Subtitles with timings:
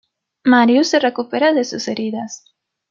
[0.45, 2.43] Marius se recupera de sus heridas.